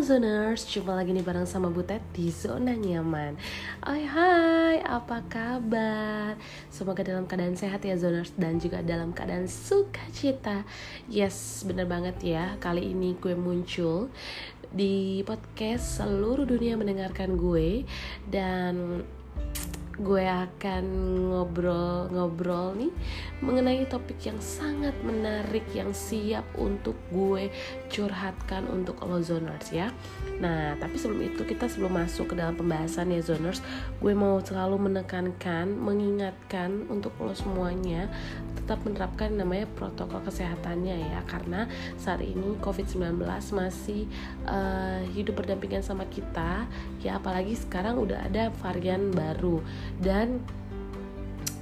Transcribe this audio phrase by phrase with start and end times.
[0.00, 3.36] Zoners, jumpa lagi nih bareng sama Butet di Zona Nyaman
[3.84, 6.40] Hai hai, apa kabar?
[6.72, 10.64] Semoga dalam keadaan sehat ya Zoners Dan juga dalam keadaan sukacita
[11.04, 14.08] Yes, bener banget ya Kali ini gue muncul
[14.72, 17.84] di podcast seluruh dunia mendengarkan gue
[18.24, 19.04] Dan
[20.00, 20.84] gue akan
[21.28, 22.92] ngobrol-ngobrol nih
[23.44, 27.52] mengenai topik yang sangat menarik yang siap untuk gue
[27.92, 29.92] curhatkan untuk lo zoners ya.
[30.40, 33.60] Nah, tapi sebelum itu kita sebelum masuk ke dalam pembahasan ya zoners,
[34.00, 38.08] gue mau selalu menekankan, mengingatkan untuk lo semuanya
[38.70, 41.66] tetap menerapkan namanya protokol kesehatannya ya karena
[41.98, 43.18] saat ini COVID-19
[43.50, 44.06] masih
[44.46, 49.60] uh, hidup berdampingan sama kita ya apalagi sekarang udah ada varian baru.
[50.00, 50.44] Dan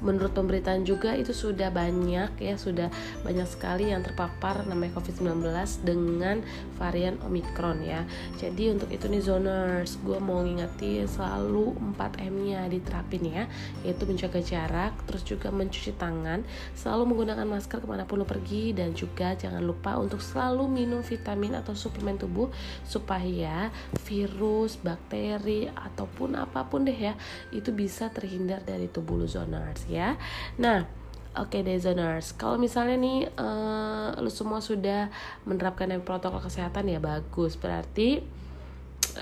[0.05, 2.89] menurut pemberitaan juga itu sudah banyak ya sudah
[3.23, 5.43] banyak sekali yang terpapar namanya COVID-19
[5.83, 6.43] dengan
[6.79, 8.07] varian Omicron ya.
[8.39, 13.45] Jadi untuk itu nih zoners gue mau ngingetin selalu 4M nya diterapin ya
[13.83, 16.47] yaitu menjaga jarak terus juga mencuci tangan
[16.79, 21.01] selalu menggunakan masker ke mana pun lo pergi dan juga jangan lupa untuk selalu minum
[21.03, 22.53] vitamin atau suplemen tubuh
[22.85, 23.73] supaya
[24.07, 27.15] virus, bakteri ataupun apa pun deh ya
[27.51, 30.21] itu bisa terhindar dari tubuh lo zoners ya.
[30.61, 30.99] Nah,
[31.39, 35.07] Oke okay, Dezoners, kalau misalnya nih uh, lu semua sudah
[35.47, 38.19] menerapkan protokol kesehatan ya bagus, berarti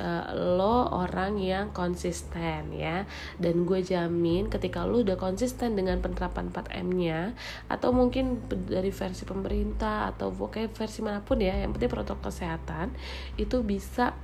[0.01, 3.05] uh, lo orang yang konsisten ya.
[3.37, 7.37] Dan gue jamin ketika lo udah konsisten dengan penerapan 4M-nya
[7.69, 12.97] atau mungkin dari versi pemerintah atau pokoknya versi mana pun ya yang penting protokol kesehatan
[13.37, 14.17] itu bisa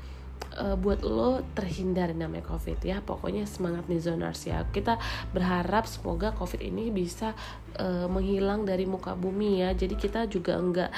[0.59, 3.01] uh, buat lo terhindar namanya covid ya.
[3.01, 4.65] Pokoknya semangat nih zoners ya.
[4.69, 4.98] Kita
[5.33, 7.33] berharap semoga covid ini bisa
[7.79, 9.73] uh, menghilang dari muka bumi ya.
[9.73, 10.91] Jadi kita juga enggak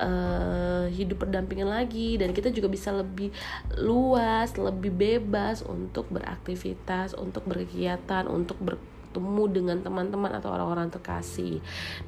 [0.00, 3.30] uh, hidup berdampingan lagi dan kita juga bisa lebih
[3.78, 11.60] luas lebih bebas untuk beraktivitas untuk berkegiatan untuk bertemu dengan teman-teman atau orang-orang terkasih.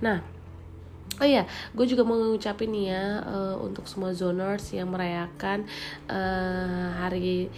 [0.04, 0.37] Nah
[1.18, 5.66] Oh iya, gue juga mau ngucapin nih ya uh, untuk semua zoners yang merayakan
[6.06, 7.50] uh, hari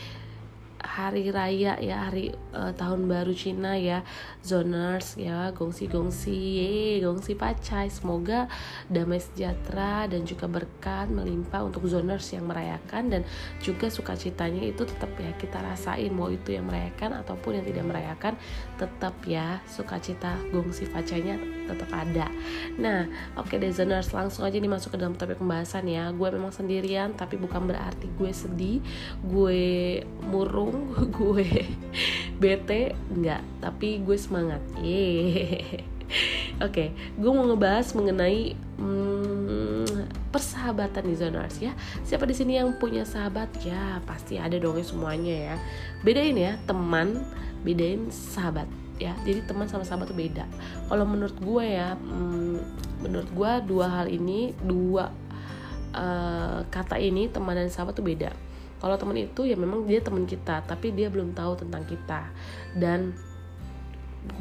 [0.81, 4.03] hari raya ya hari uh, tahun baru Cina ya.
[4.41, 6.73] Zoners ya gongsi gongsi ye
[7.05, 7.93] gongsi pacai.
[7.93, 8.49] Semoga
[8.89, 13.23] damai sejahtera dan juga berkat melimpah untuk zoners yang merayakan dan
[13.61, 18.35] juga sukacitanya itu tetap ya kita rasain mau itu yang merayakan ataupun yang tidak merayakan
[18.81, 21.37] tetap ya sukacita gongsi pacainya
[21.69, 22.27] tetap ada.
[22.81, 26.11] Nah oke okay deh zoners langsung aja nih masuk ke dalam topik pembahasan ya.
[26.11, 28.79] Gue memang sendirian tapi bukan berarti gue sedih
[29.23, 29.63] gue
[30.25, 30.70] murung
[31.19, 31.49] gue.
[32.41, 34.63] Bete enggak tapi gue semangat.
[34.81, 35.85] Ye
[36.59, 41.73] oke okay, gue mau ngebahas mengenai hmm, persahabatan di zoners ya.
[42.03, 43.51] Siapa di sini yang punya sahabat?
[43.63, 45.57] Ya pasti ada dong ya semuanya ya.
[46.03, 47.23] Bedain ya teman
[47.63, 48.67] bedain sahabat
[48.99, 49.15] ya.
[49.23, 50.49] Jadi teman sama sahabat tuh beda.
[50.89, 52.57] Kalau menurut gue ya hmm,
[53.05, 55.13] menurut gue dua hal ini dua
[55.95, 58.31] uh, kata ini teman dan sahabat tuh beda
[58.81, 62.33] kalau teman itu ya memang dia teman kita tapi dia belum tahu tentang kita.
[62.73, 63.13] Dan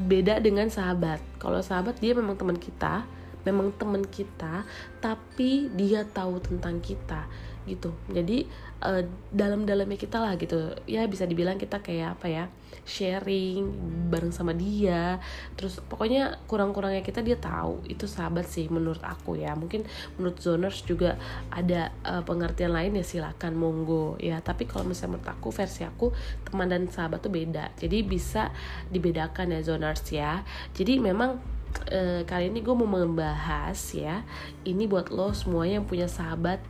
[0.08, 1.20] beda dengan sahabat.
[1.38, 3.04] Kalau sahabat dia memang teman kita
[3.48, 4.68] memang teman kita
[5.00, 7.28] tapi dia tahu tentang kita
[7.66, 7.92] gitu.
[8.12, 8.47] Jadi
[8.84, 10.75] uh, dalam-dalamnya kita lah gitu.
[10.88, 12.46] Ya bisa dibilang kita kayak apa ya
[12.86, 13.70] sharing
[14.09, 15.20] bareng sama dia.
[15.58, 17.84] Terus pokoknya kurang-kurangnya kita dia tahu.
[17.86, 19.53] Itu sahabat sih menurut aku ya.
[19.53, 19.86] Mungkin
[20.18, 21.19] menurut zoners juga
[21.52, 24.16] ada uh, pengertian lain ya silakan monggo.
[24.22, 26.14] Ya tapi kalau misalnya menurut aku versi aku
[26.48, 27.74] teman dan sahabat tuh beda.
[27.78, 28.53] Jadi bisa
[28.90, 30.42] dibedakan ya zoners ya.
[30.74, 31.59] Jadi memang
[31.94, 34.25] uh, kali ini gue mau membahas ya
[34.66, 36.62] ini buat lo semua yang punya sahabat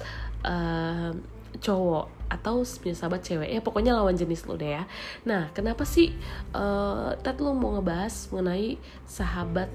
[0.46, 1.12] uh,
[1.60, 4.84] cowok atau punya sahabat cewek ya pokoknya lawan jenis lo deh ya.
[5.26, 6.14] Nah kenapa sih
[6.54, 8.78] uh, lo mau ngebahas mengenai
[9.10, 9.70] sahabat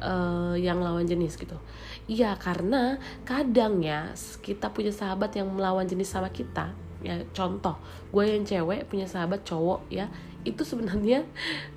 [0.00, 1.60] uh, yang lawan jenis gitu?
[2.08, 2.96] Iya karena
[3.28, 6.72] kadang ya kita punya sahabat yang melawan jenis sama kita
[7.04, 7.76] ya contoh
[8.08, 10.08] gue yang cewek punya sahabat cowok ya
[10.48, 11.28] itu sebenarnya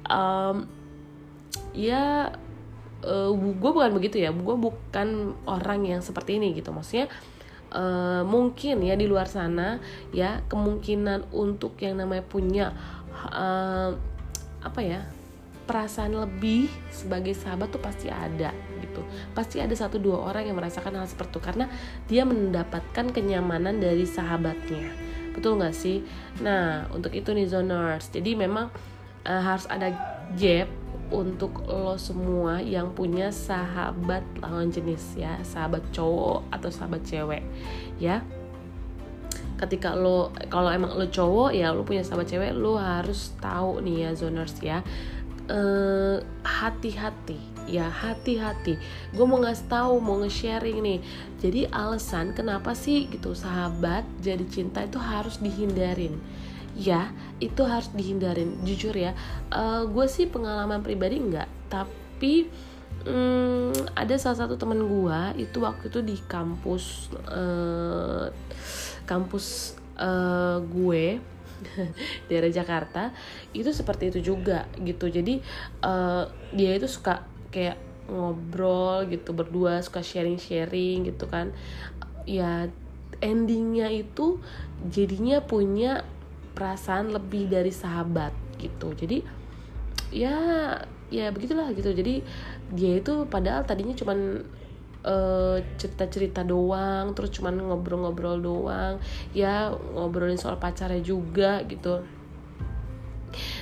[0.07, 0.63] um,
[1.75, 2.31] ya
[3.03, 6.71] uh, gue bukan begitu ya gue bukan orang yang seperti ini gitu.
[6.71, 7.11] Maksudnya
[8.25, 9.77] mungkin ya di luar sana
[10.09, 12.65] ya kemungkinan untuk yang namanya punya
[13.29, 13.93] uh,
[14.59, 15.05] apa ya
[15.69, 18.49] perasaan lebih sebagai sahabat tuh pasti ada
[18.81, 19.05] gitu.
[19.37, 21.65] Pasti ada satu dua orang yang merasakan hal seperti itu karena
[22.09, 24.89] dia mendapatkan kenyamanan dari sahabatnya.
[25.37, 26.01] Betul nggak sih?
[26.41, 28.73] Nah untuk itu nih zoners jadi memang
[29.29, 29.93] uh, harus ada
[30.33, 30.69] gap
[31.09, 37.43] untuk lo semua yang punya sahabat lawan jenis ya sahabat cowok atau sahabat cewek
[37.97, 38.21] ya.
[39.59, 44.07] Ketika lo kalau emang lo cowok ya lo punya sahabat cewek lo harus tahu nih
[44.07, 44.79] ya zoners ya.
[45.49, 48.77] Eh, hati-hati ya hati-hati.
[49.13, 50.99] Gue mau ngasih tahu mau nge-sharing nih.
[51.41, 56.17] Jadi alasan kenapa sih gitu sahabat jadi cinta itu harus dihindarin
[56.79, 57.11] ya
[57.43, 58.63] itu harus dihindarin.
[58.63, 59.11] Jujur ya
[59.51, 62.47] uh, gue sih pengalaman pribadi enggak tapi
[63.03, 68.31] um, ada salah satu teman gue itu waktu itu di kampus uh,
[69.03, 71.19] kampus uh, gue
[72.31, 73.11] daerah Jakarta
[73.51, 75.11] itu seperti itu juga gitu.
[75.11, 75.43] Jadi
[75.83, 77.75] uh, dia itu suka kayak
[78.09, 81.51] ngobrol gitu berdua suka sharing sharing gitu kan.
[82.23, 82.71] Ya
[83.19, 84.39] endingnya itu
[84.87, 86.07] jadinya punya
[86.59, 88.91] perasaan lebih dari sahabat gitu.
[88.91, 89.23] Jadi
[90.11, 90.35] ya
[91.07, 91.95] ya begitulah gitu.
[91.95, 92.19] Jadi
[92.75, 94.43] dia itu padahal tadinya cuman
[95.07, 98.99] uh, cerita-cerita doang terus cuman ngobrol-ngobrol doang.
[99.31, 102.03] Ya ngobrolin soal pacarnya juga gitu.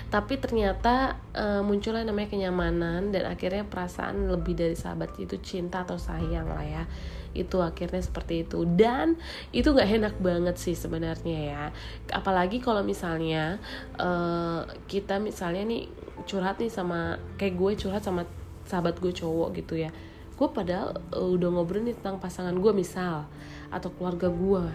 [0.07, 5.99] Tapi ternyata uh, munculnya namanya kenyamanan dan akhirnya perasaan lebih dari sahabat itu cinta atau
[5.99, 6.83] sayang lah ya
[7.33, 8.63] itu akhirnya seperti itu.
[8.63, 9.17] Dan
[9.51, 11.63] itu nggak enak banget sih sebenarnya ya.
[12.13, 13.57] Apalagi kalau misalnya
[13.97, 15.89] uh, kita misalnya nih
[16.27, 18.27] curhat nih sama kayak gue curhat sama
[18.67, 19.91] sahabat gue cowok gitu ya.
[20.37, 23.25] Gue padahal uh, udah ngobrol nih tentang pasangan gue misal
[23.71, 24.65] atau keluarga gue.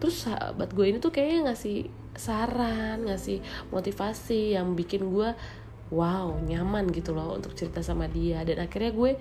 [0.00, 3.38] Terus sahabat gue ini tuh kayaknya ngasih saran ngasih
[3.70, 5.30] motivasi yang bikin gue
[5.90, 8.40] wow nyaman gitu loh untuk cerita sama dia.
[8.46, 9.12] Dan akhirnya gue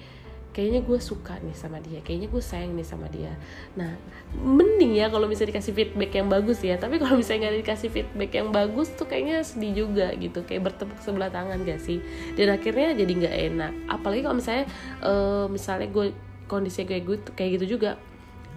[0.49, 3.37] kayaknya gue suka nih sama dia kayaknya gue sayang nih sama dia.
[3.77, 3.93] Nah
[4.33, 8.31] mending ya kalau bisa dikasih feedback yang bagus ya tapi kalau misalnya nggak dikasih feedback
[8.33, 12.01] yang bagus tuh kayaknya sedih juga gitu kayak bertepuk sebelah tangan gak sih?
[12.33, 13.73] Dan akhirnya jadi nggak enak.
[13.93, 14.65] Apalagi kalau misalnya
[15.05, 16.05] uh, misalnya gue
[16.49, 18.01] kondisi kayak gue kayak gitu juga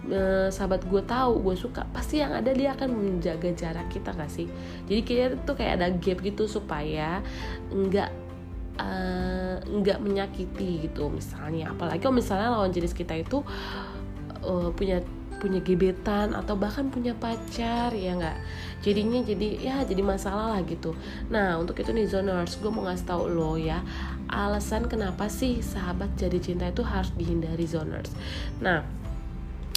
[0.09, 4.33] uh, sahabat gue tahu gue suka pasti yang ada dia akan menjaga jarak kita gak
[4.33, 4.49] sih?
[4.89, 7.21] Jadi kayak tuh kayak ada gap gitu supaya
[7.69, 8.22] nggak
[8.73, 11.73] nggak uh, menyakiti gitu misalnya.
[11.73, 13.45] Apalagi kalau misalnya lawan jenis kita itu
[14.43, 15.01] uh, punya
[15.43, 18.37] punya gebetan atau bahkan punya pacar ya nggak?
[18.79, 20.95] Jadinya jadi ya jadi masalah lah gitu.
[21.27, 23.83] Nah untuk itu nih zoners gue mau ngasih tau lo ya
[24.31, 28.09] alasan kenapa sih sahabat jadi cinta itu harus dihindari zoners?
[28.63, 29.02] Nah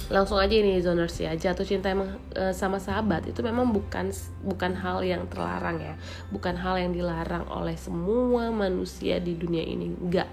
[0.06, 1.34] langsung aja ini zoners ya.
[1.34, 3.26] Jatuh cinta emang e, sama sahabat.
[3.26, 4.14] Itu memang bukan
[4.46, 5.94] bukan hal yang terlarang ya.
[6.30, 9.90] Bukan hal yang dilarang oleh semua manusia di dunia ini.
[9.90, 10.28] Nggak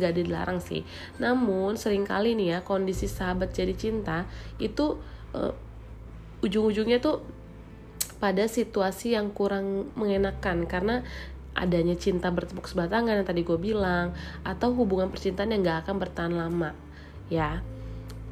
[0.00, 0.80] nggak dilarang sih.
[1.20, 4.24] Namun sering kali nih ya kondisi sahabat jadi cinta
[4.56, 4.96] itu
[5.36, 5.52] e,
[6.40, 7.20] ujung-ujungnya tuh
[8.16, 10.64] pada situasi yang kurang mengenakan.
[10.64, 11.04] Karena
[11.52, 14.14] adanya cinta bertepuk sebelah tangan yang tadi gue bilang
[14.46, 16.70] atau hubungan percintaan yang gak akan bertahan lama
[17.34, 17.58] ya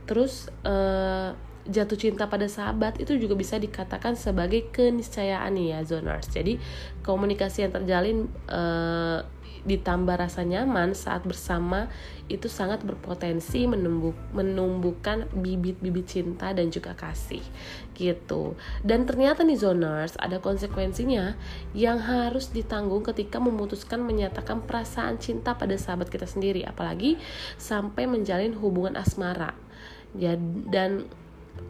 [0.06, 1.35] terus uh,
[1.67, 6.62] jatuh cinta pada sahabat itu juga bisa dikatakan sebagai keniscayaan nih ya zoners jadi
[7.03, 9.26] komunikasi yang terjalin uh,
[9.67, 11.91] ditambah rasa nyaman saat bersama
[12.31, 17.43] itu sangat berpotensi menumbuh, menumbuhkan bibit-bibit cinta dan juga kasih
[17.99, 18.55] gitu.
[18.87, 21.35] Dan ternyata nih zoners ada konsekuensinya
[21.75, 27.19] yang harus ditanggung ketika memutuskan menyatakan perasaan cinta pada sahabat kita sendiri apalagi
[27.58, 29.66] sampai menjalin hubungan asmara
[30.14, 30.38] ya
[30.70, 31.10] dan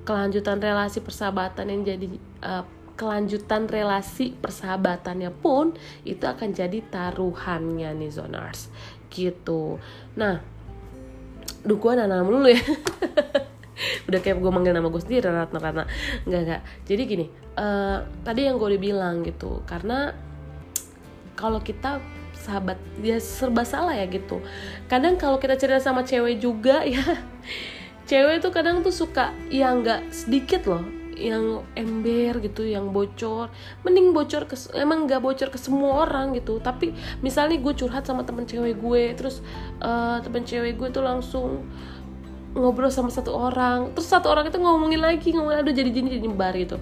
[0.05, 2.07] kelanjutan relasi persahabatan yang jadi
[2.43, 2.65] uh,
[2.97, 8.73] kelanjutan relasi persahabatannya pun itu akan jadi taruhannya nih zoners
[9.13, 9.77] gitu.
[10.17, 10.41] Nah
[11.63, 12.63] duh gue nama dulu ya.
[14.09, 15.85] Udah kayak gue manggil nama gue sendiri Ratna karena
[16.25, 16.63] nggak nggak.
[16.89, 17.27] Jadi gini
[17.61, 20.17] uh, tadi yang gue udah bilang gitu karena
[21.37, 22.01] kalau kita
[22.33, 24.41] sahabat dia serba salah ya gitu.
[24.89, 27.05] Kadang kalau kita cerita sama cewek juga ya
[28.07, 30.83] cewek tuh kadang tuh suka yang nggak sedikit loh
[31.17, 33.49] yang ember gitu yang bocor.
[33.83, 36.61] Mending bocor ke emang nggak bocor ke semua orang gitu.
[36.61, 36.93] Tapi
[37.25, 39.41] misalnya gue curhat sama temen cewek gue terus
[39.81, 41.67] uh, temen cewek gue tuh langsung
[42.53, 43.97] ngobrol sama satu orang.
[43.97, 46.77] Terus satu orang itu ngomongin lagi ngomongin aduh jadi jadi nyebar gitu.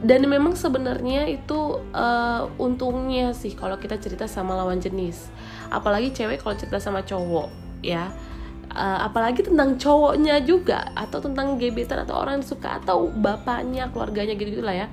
[0.00, 5.30] Dan memang sebenarnya itu uh, untungnya sih kalau kita cerita sama lawan jenis.
[5.70, 7.48] Apalagi cewek kalau cerita sama cowok
[7.80, 8.10] ya
[8.70, 14.34] uh, apalagi tentang cowoknya juga atau tentang gebetan atau orang yang suka atau bapaknya keluarganya
[14.38, 14.88] gitu gitulah ya.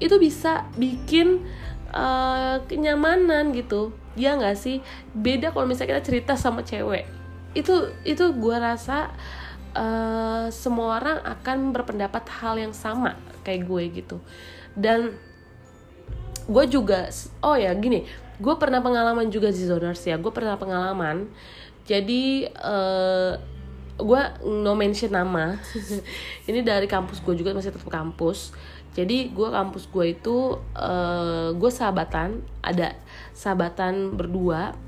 [0.00, 1.44] Itu bisa bikin
[1.92, 3.92] uh, kenyamanan gitu.
[4.16, 4.84] Ya nggak sih?
[5.16, 7.08] Beda kalau misalnya kita cerita sama cewek.
[7.56, 9.10] Itu itu gue rasa
[9.74, 14.16] uh, semua orang akan berpendapat hal yang sama kayak gue gitu.
[14.76, 15.16] Dan
[16.48, 17.08] gue juga
[17.44, 18.04] oh ya gini.
[18.40, 20.16] Gue pernah pengalaman juga di zoners ya.
[20.16, 21.28] Gue pernah pengalaman
[21.90, 23.34] jadi uh,
[23.98, 25.58] gue no mention nama.
[26.48, 28.54] Ini dari kampus gue juga masih tetap kampus.
[28.94, 32.94] Jadi gue kampus gue itu uh, gue sahabatan ada
[33.34, 34.78] sahabatan berdua.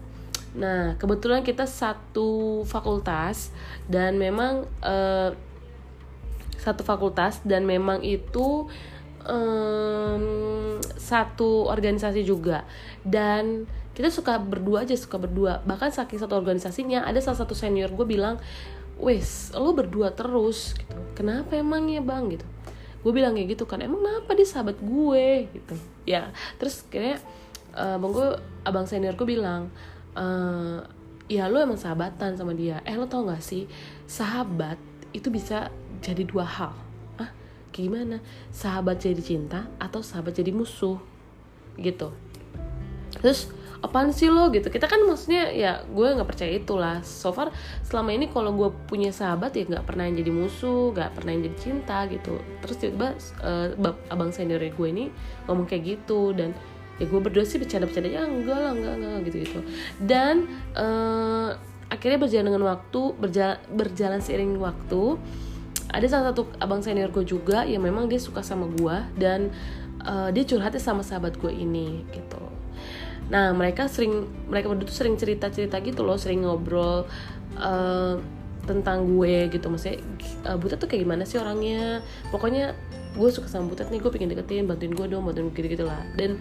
[0.54, 3.50] Nah kebetulan kita satu fakultas
[3.90, 5.34] dan memang uh,
[6.54, 8.70] satu fakultas dan memang itu
[9.26, 10.71] um,
[11.12, 12.64] satu organisasi juga.
[13.04, 15.60] Dan kita suka berdua aja suka berdua.
[15.68, 18.40] Bahkan saking satu organisasinya ada salah satu senior gue bilang
[18.96, 20.96] wes lo berdua terus gitu.
[21.12, 22.32] Kenapa emangnya bang?
[22.32, 22.46] Gitu.
[23.04, 25.52] Gue bilang kayak gitu kan emang kenapa dia sahabat gue?
[25.52, 25.74] Gitu.
[26.08, 27.20] Ya terus kayaknya
[27.76, 28.28] uh, bang gue
[28.64, 29.68] abang senior gue bilang
[30.16, 30.80] uh,
[31.28, 32.80] ya lo emang sahabatan sama dia.
[32.88, 33.68] Eh lo tau gak sih
[34.08, 34.80] sahabat
[35.12, 35.68] itu bisa
[36.00, 36.72] jadi dua hal
[37.72, 38.20] gimana?
[38.52, 41.00] Sahabat jadi cinta atau sahabat jadi musuh?
[41.80, 42.12] Gitu.
[43.18, 43.48] Terus
[43.80, 44.52] apaan sih lo?
[44.52, 44.68] Gitu.
[44.68, 47.00] Kita kan maksudnya ya gue nggak percaya itulah.
[47.02, 47.50] So far
[47.82, 51.42] selama ini kalau gue punya sahabat ya nggak pernah yang jadi musuh nggak pernah yang
[51.48, 52.36] jadi cinta gitu.
[52.60, 53.08] Terus tiba-tiba
[53.40, 55.08] uh, abang senior gue ini
[55.48, 56.52] ngomong kayak gitu dan
[57.00, 59.60] ya gue berdua sih bercanda-bercanda ya enggak lah enggak enggak gitu gitu
[60.04, 61.56] dan uh,
[61.88, 65.02] akhirnya berjalan dengan waktu berjalan berjalan seiring waktu
[65.92, 69.52] ada salah satu abang senior gue juga yang memang dia suka sama gue dan
[70.08, 72.40] uh, dia curhatnya sama sahabat gue ini gitu.
[73.28, 77.04] Nah mereka sering mereka berdua tuh sering cerita cerita gitu loh sering ngobrol
[77.60, 78.16] uh,
[78.64, 79.68] tentang gue gitu.
[79.68, 80.00] Maksudnya
[80.48, 82.00] uh, Butet tuh kayak gimana sih orangnya?
[82.32, 82.72] Pokoknya
[83.12, 86.00] gue suka sama Butet nih gue pengen deketin bantuin gue dong bantuin gitu gitu lah
[86.16, 86.40] dan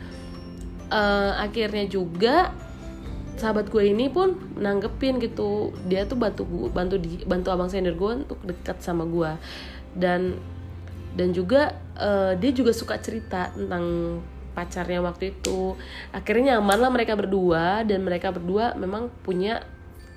[0.88, 2.55] uh, akhirnya juga
[3.41, 5.74] sahabat gue ini pun nanggepin gitu.
[5.89, 9.31] Dia tuh bantu bantu di bantu abang senior gue untuk dekat sama gue
[9.98, 10.38] dan
[11.17, 14.17] dan juga uh, dia juga suka cerita tentang
[14.53, 15.74] pacarnya waktu itu.
[16.13, 19.65] Akhirnya nyaman lah mereka berdua dan mereka berdua memang punya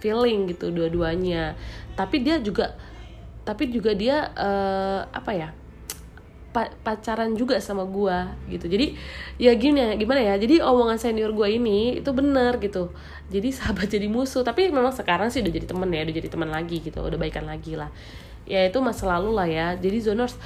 [0.05, 1.57] feeling gitu dua-duanya.
[1.97, 2.77] Tapi dia juga
[3.45, 5.49] tapi juga dia uh, apa ya
[6.55, 8.71] pa pacaran juga sama gua gitu.
[8.71, 8.95] Jadi
[9.43, 12.95] ya gini ya gimana ya jadi omongan senior gua ini itu bener gitu.
[13.27, 16.51] Jadi sahabat jadi musuh tapi memang sekarang sih udah jadi temen ya udah jadi teman
[16.55, 17.03] lagi gitu.
[17.03, 17.91] Udah baikan lagi lah.
[18.47, 19.75] Ya itu masa lalu lah ya.
[19.75, 20.39] Jadi zoners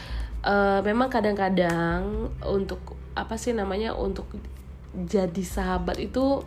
[0.48, 4.24] uh, memang kadang-kadang untuk apa sih namanya untuk
[4.96, 6.40] jadi sahabat itu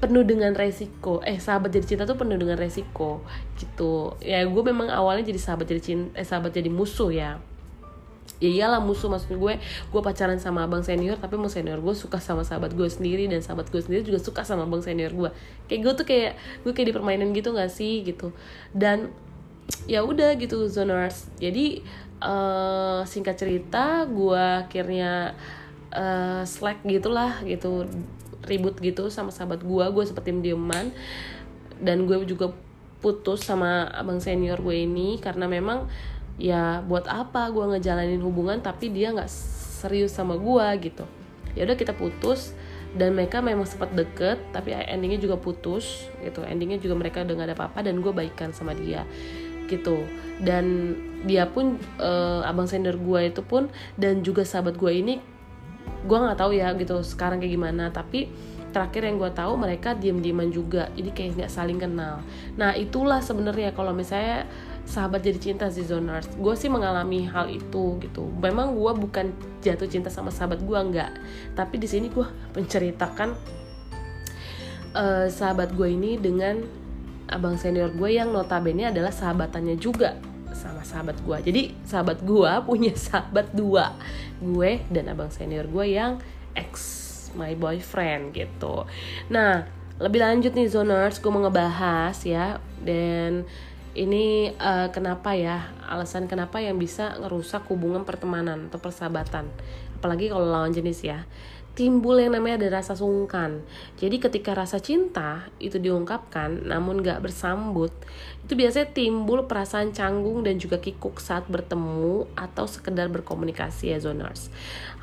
[0.00, 1.20] penuh dengan resiko.
[1.20, 3.20] Eh sahabat jadi cinta tuh penuh dengan resiko
[3.60, 4.16] gitu.
[4.24, 7.36] Ya gue memang awalnya jadi sahabat jadi cinta eh sahabat jadi musuh ya
[8.38, 12.22] ya iyalah musuh maksud gue gue pacaran sama abang senior tapi mau senior gue suka
[12.22, 15.30] sama sahabat gue sendiri dan sahabat gue sendiri juga suka sama abang senior gue.
[15.66, 16.32] Kayak gue tuh kayak
[16.62, 18.30] gue kayak di permainan gitu gak sih gitu.
[18.70, 19.10] Dan
[19.84, 21.84] ya udah gitu zoners jadi
[22.24, 25.34] uh, singkat cerita gue akhirnya
[25.92, 27.88] uh, slack gitulah gitu.
[28.38, 30.94] Ribut gitu sama sahabat gue gue seperti dieman
[31.82, 32.54] dan gue juga
[32.98, 35.86] putus sama abang senior gue ini karena memang
[36.38, 41.04] ya buat apa gue ngejalanin hubungan tapi dia nggak serius sama gue gitu.
[41.58, 42.54] Ya udah kita putus
[42.94, 46.46] dan mereka memang sempat deket tapi endingnya juga putus gitu.
[46.46, 49.02] Endingnya juga mereka udah gak ada apa-apa dan gue baikan sama dia
[49.66, 50.06] gitu.
[50.38, 53.66] Dan dia pun uh, abang senior gue itu pun
[53.98, 55.18] dan juga sahabat gue ini
[55.98, 57.90] gue nggak tahu ya gitu sekarang kayak gimana.
[57.90, 58.30] Tapi
[58.70, 62.22] terakhir yang gue tahu mereka diem dieman juga jadi kayak nggak saling kenal.
[62.54, 64.46] Nah itulah sebenarnya kalau misalnya
[64.88, 68.24] sahabat jadi cinta si zoners gue sih mengalami hal itu gitu.
[68.40, 71.12] Memang gue bukan jatuh cinta sama sahabat gue nggak
[71.52, 72.24] tapi di sini gue
[72.56, 73.36] menceritakan
[74.96, 76.64] uh, sahabat gue ini dengan
[77.28, 80.16] abang senior gue yang notabene adalah sahabatannya juga
[80.56, 83.92] sama sahabat gue jadi sahabat gue punya sahabat dua
[84.40, 86.16] gue dan abang senior gue yang
[86.56, 86.96] ex
[87.36, 88.88] my boyfriend gitu.
[89.28, 89.68] Nah
[89.98, 93.44] lebih lanjut nih zoners gue mau ngebahas ya dan
[93.98, 99.50] ini uh, kenapa ya alasan kenapa yang bisa ngerusak hubungan pertemanan atau persahabatan
[99.98, 101.26] apalagi kalau lawan jenis ya
[101.78, 103.62] timbul yang namanya ada rasa sungkan.
[104.02, 107.94] Jadi ketika rasa cinta itu diungkapkan namun gak bersambut,
[108.42, 114.50] itu biasanya timbul perasaan canggung dan juga kikuk saat bertemu atau sekedar berkomunikasi ya zoners.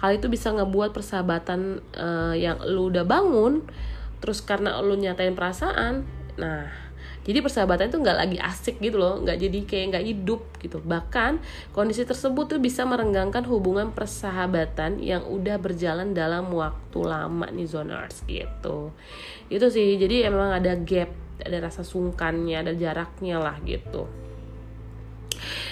[0.04, 3.64] Hal itu bisa ngebuat persahabatan uh, yang lu udah bangun,
[4.20, 6.04] terus karena lu nyatain perasaan,
[6.36, 6.85] nah
[7.26, 10.78] jadi persahabatan itu nggak lagi asik gitu loh nggak jadi kayak nggak hidup gitu.
[10.78, 11.42] Bahkan
[11.74, 18.22] kondisi tersebut tuh bisa merenggangkan hubungan persahabatan yang udah berjalan dalam waktu lama nih zoners
[18.30, 18.94] gitu.
[19.50, 21.10] Itu sih jadi emang ada gap
[21.42, 24.06] ada rasa sungkannya ada jaraknya lah gitu.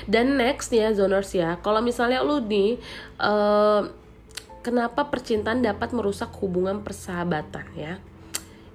[0.09, 1.61] Dan next ya zoners ya.
[1.61, 2.81] Kalau misalnya lu nih
[3.21, 3.87] uh,
[4.65, 8.01] kenapa percintaan dapat merusak hubungan persahabatan ya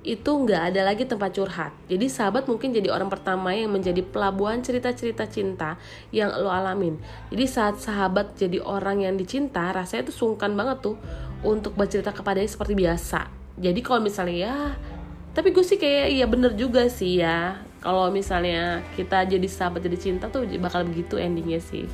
[0.09, 1.77] itu nggak ada lagi tempat curhat.
[1.85, 5.77] Jadi sahabat mungkin jadi orang pertama yang menjadi pelabuhan cerita-cerita cinta
[6.17, 6.97] yang lo alamin.
[7.29, 10.97] Jadi saat sahabat jadi orang yang dicinta, rasanya tuh sungkan banget tuh
[11.45, 13.29] untuk bercerita kepadanya seperti biasa.
[13.61, 14.57] Jadi kalau misalnya ya,
[15.37, 17.61] tapi gue sih kayak iya bener juga sih ya.
[17.85, 21.85] Kalau misalnya kita jadi sahabat jadi cinta tuh bakal begitu endingnya sih.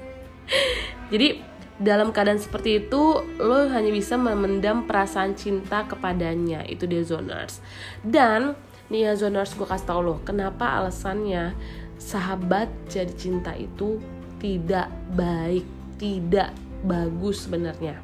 [1.12, 1.42] jadi
[1.80, 6.62] dalam keadaan seperti itu lo hanya bisa memendam perasaan cinta kepadanya.
[6.68, 7.64] Itu dia zoners
[8.04, 8.54] dan
[8.92, 11.56] nih ya zoners gue kasih tau lo kenapa alasannya
[11.96, 13.96] sahabat jadi cinta itu
[14.36, 15.64] tidak baik
[15.96, 16.52] tidak
[16.84, 17.96] bagus sebenarnya?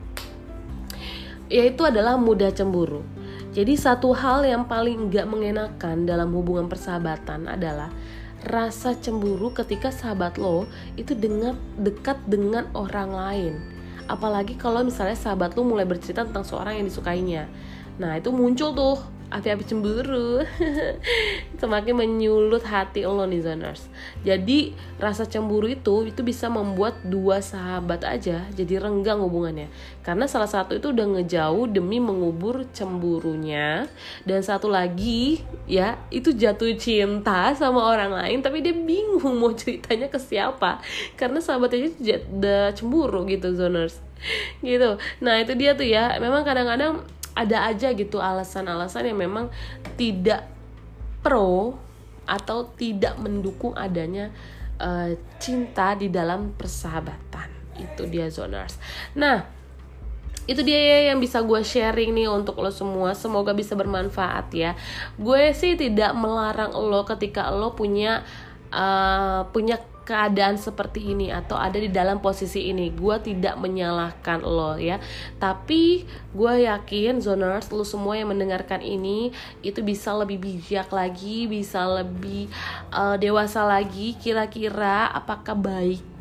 [1.52, 3.04] Yaitu adalah mudah cemburu.
[3.56, 7.88] Jadi satu hal yang paling gak mengenakan dalam hubungan persahabatan adalah
[8.46, 13.54] rasa cemburu ketika sahabat lo itu dengan dekat dengan orang lain.
[14.06, 17.50] Apalagi kalau misalnya sahabat lo mulai bercerita tentang seorang yang disukainya.
[17.98, 18.96] Nah, itu muncul tuh
[19.30, 20.42] api-api cemburu.
[21.60, 23.90] Semakin menyulut hati lo nih zoners.
[24.22, 29.68] Jadi rasa cemburu itu itu bisa membuat dua sahabat aja jadi renggang hubungannya.
[30.06, 33.90] Karena salah satu itu udah ngejauh demi mengubur cemburunya.
[34.22, 40.06] Dan satu lagi ya itu jatuh cinta sama orang lain tapi dia bingung mau ceritanya
[40.06, 40.78] ke siapa.
[41.18, 41.90] Karena sahabatnya
[42.30, 43.98] udah cemburu gitu zoners.
[44.64, 44.96] Gitu.
[45.20, 46.16] Nah itu dia tuh ya.
[46.22, 47.04] Memang kadang-kadang
[47.36, 49.52] ada aja gitu alasan-alasan yang memang
[50.00, 50.48] tidak
[51.20, 51.76] pro
[52.24, 54.32] atau tidak mendukung adanya
[54.80, 57.52] uh, cinta di dalam persahabatan.
[57.76, 58.80] Itu dia zoners.
[59.12, 59.44] Nah
[60.46, 63.12] itu dia ya yang bisa gue sharing nih untuk lo semua.
[63.12, 64.72] Semoga bisa bermanfaat ya.
[65.20, 68.24] Gue sih tidak melarang lo ketika lo punya
[68.72, 74.78] uh, punya keadaan seperti ini atau ada di dalam posisi ini gue tidak menyalahkan lo
[74.78, 75.02] ya.
[75.42, 79.34] Tapi gue yakin zoners lo semua yang mendengarkan ini
[79.66, 82.46] itu bisa lebih bijak lagi bisa lebih
[82.94, 86.15] uh, dewasa lagi kira-kira apakah baik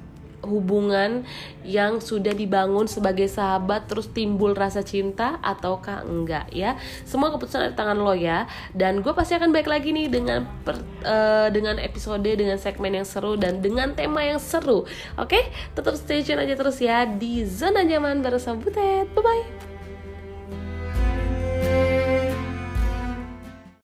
[0.45, 1.25] hubungan
[1.65, 6.77] yang sudah dibangun sebagai sahabat terus timbul rasa cinta ataukah enggak ya.
[7.03, 8.45] Semua keputusan ada di tangan lo ya.
[8.71, 13.07] Dan gue pasti akan baik lagi nih dengan per, uh, dengan episode dengan segmen yang
[13.07, 14.85] seru dan dengan tema yang seru.
[15.17, 15.51] Oke?
[15.73, 19.11] Tetap stay tune aja terus ya di zona nyaman bersama Butet.
[19.11, 19.74] Bye bye